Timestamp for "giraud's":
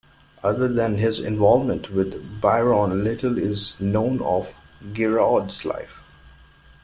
4.95-5.63